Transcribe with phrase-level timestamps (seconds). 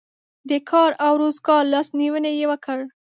[0.49, 2.79] د کار او روزګار لاسنیوی یې وکړ.